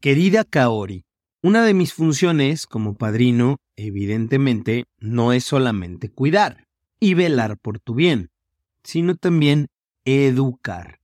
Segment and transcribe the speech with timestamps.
[0.00, 1.06] Querida Kaori,
[1.42, 6.68] una de mis funciones como padrino, evidentemente, no es solamente cuidar
[7.00, 8.30] y velar por tu bien,
[8.84, 9.66] sino también
[10.04, 11.00] educar.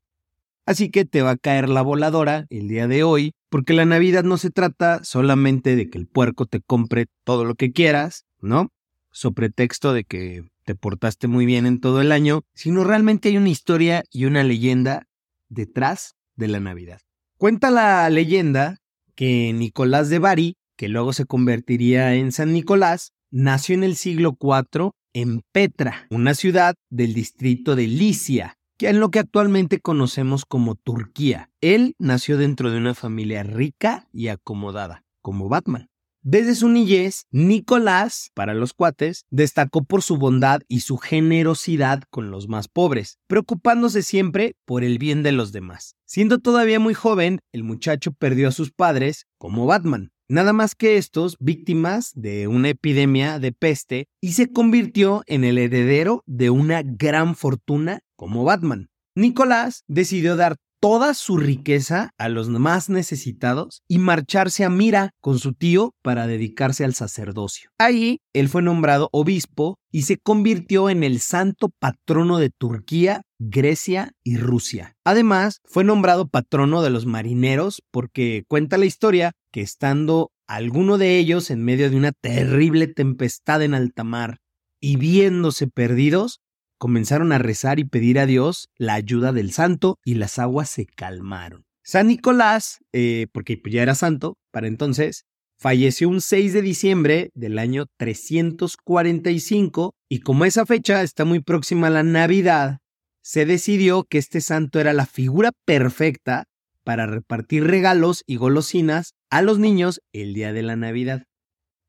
[0.64, 4.22] Así que te va a caer la voladora el día de hoy, porque la Navidad
[4.22, 8.68] no se trata solamente de que el puerco te compre todo lo que quieras, ¿no?
[9.10, 13.38] So pretexto de que te portaste muy bien en todo el año, sino realmente hay
[13.38, 15.08] una historia y una leyenda
[15.48, 17.00] detrás de la Navidad.
[17.38, 18.78] Cuenta la leyenda
[19.14, 24.36] que Nicolás de Bari, que luego se convertiría en San Nicolás, nació en el siglo
[24.40, 30.44] IV en Petra, una ciudad del distrito de Licia, que es lo que actualmente conocemos
[30.44, 31.50] como Turquía.
[31.60, 35.88] Él nació dentro de una familia rica y acomodada, como Batman.
[36.26, 42.30] Desde su niñez, Nicolás, para los cuates, destacó por su bondad y su generosidad con
[42.30, 45.96] los más pobres, preocupándose siempre por el bien de los demás.
[46.06, 50.96] Siendo todavía muy joven, el muchacho perdió a sus padres como Batman, nada más que
[50.96, 56.80] estos víctimas de una epidemia de peste y se convirtió en el heredero de una
[56.82, 58.88] gran fortuna como Batman.
[59.14, 65.38] Nicolás decidió dar toda su riqueza a los más necesitados y marcharse a Mira con
[65.38, 67.70] su tío para dedicarse al sacerdocio.
[67.78, 74.12] Allí, él fue nombrado obispo y se convirtió en el santo patrono de Turquía, Grecia
[74.22, 74.92] y Rusia.
[75.06, 81.16] Además, fue nombrado patrono de los marineros porque cuenta la historia que estando alguno de
[81.16, 84.36] ellos en medio de una terrible tempestad en alta mar
[84.82, 86.40] y viéndose perdidos,
[86.84, 90.84] comenzaron a rezar y pedir a Dios la ayuda del santo y las aguas se
[90.84, 91.64] calmaron.
[91.82, 95.24] San Nicolás, eh, porque ya era santo para entonces,
[95.58, 101.86] falleció un 6 de diciembre del año 345 y como esa fecha está muy próxima
[101.86, 102.80] a la Navidad,
[103.22, 106.44] se decidió que este santo era la figura perfecta
[106.82, 111.24] para repartir regalos y golosinas a los niños el día de la Navidad.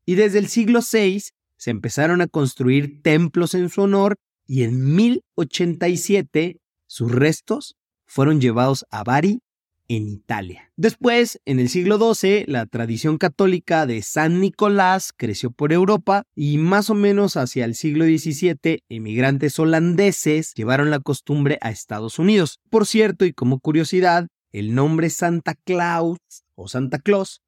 [0.05, 1.21] Y desde el siglo VI
[1.57, 4.15] se empezaron a construir templos en su honor
[4.47, 7.75] y en 1087 sus restos
[8.05, 9.41] fueron llevados a Bari,
[9.87, 10.71] en Italia.
[10.75, 16.57] Después, en el siglo XII, la tradición católica de San Nicolás creció por Europa y
[16.57, 22.59] más o menos hacia el siglo XVII, emigrantes holandeses llevaron la costumbre a Estados Unidos.
[22.69, 26.17] Por cierto, y como curiosidad, el nombre Santa Claus
[26.55, 27.41] o Santa Claus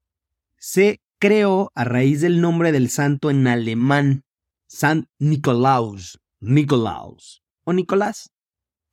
[0.57, 4.23] se creó a raíz del nombre del santo en alemán,
[4.67, 6.19] San Nikolaus.
[6.39, 8.29] Nicolaus o Nicolás.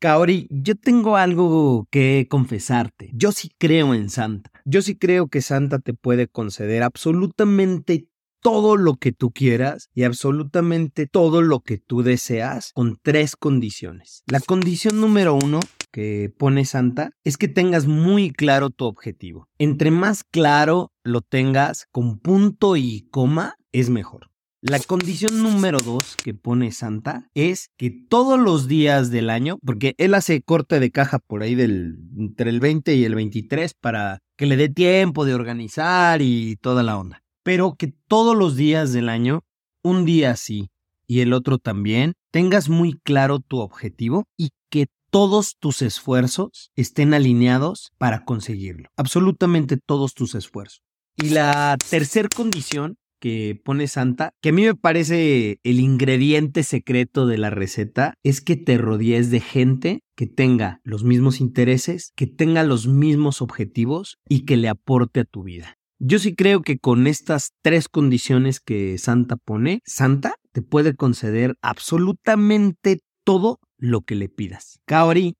[0.00, 3.10] Kaori, yo tengo algo que confesarte.
[3.14, 4.50] Yo sí creo en Santa.
[4.64, 8.08] Yo sí creo que Santa te puede conceder absolutamente
[8.42, 14.22] todo lo que tú quieras y absolutamente todo lo que tú deseas con tres condiciones.
[14.26, 15.60] La condición número uno
[15.90, 19.48] que pone Santa es que tengas muy claro tu objetivo.
[19.56, 24.33] Entre más claro lo tengas con punto y coma, es mejor.
[24.66, 29.94] La condición número dos que pone Santa es que todos los días del año, porque
[29.98, 34.20] él hace corte de caja por ahí del, entre el 20 y el 23 para
[34.38, 38.94] que le dé tiempo de organizar y toda la onda, pero que todos los días
[38.94, 39.44] del año,
[39.82, 40.70] un día sí
[41.06, 47.12] y el otro también, tengas muy claro tu objetivo y que todos tus esfuerzos estén
[47.12, 48.88] alineados para conseguirlo.
[48.96, 50.82] Absolutamente todos tus esfuerzos.
[51.16, 57.26] Y la tercera condición que pone Santa, que a mí me parece el ingrediente secreto
[57.26, 62.26] de la receta, es que te rodees de gente que tenga los mismos intereses, que
[62.26, 65.78] tenga los mismos objetivos y que le aporte a tu vida.
[65.98, 71.54] Yo sí creo que con estas tres condiciones que Santa pone, Santa te puede conceder
[71.62, 74.80] absolutamente todo lo que le pidas.
[74.84, 75.32] Kaori,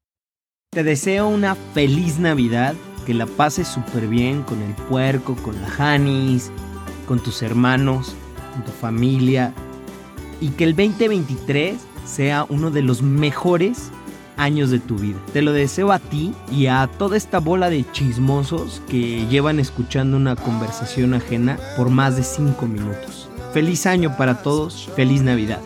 [0.71, 5.69] te deseo una feliz Navidad, que la pases súper bien con el puerco, con la
[5.69, 6.51] Janis,
[7.07, 8.15] con tus hermanos,
[8.53, 9.53] con tu familia
[10.41, 13.91] y que el 2023 sea uno de los mejores
[14.37, 15.19] años de tu vida.
[15.33, 20.17] Te lo deseo a ti y a toda esta bola de chismosos que llevan escuchando
[20.17, 23.29] una conversación ajena por más de 5 minutos.
[23.53, 25.61] Feliz año para todos, feliz Navidad.